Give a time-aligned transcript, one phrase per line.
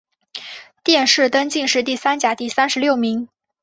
[0.83, 3.29] 殿试登进士第三甲第三十名。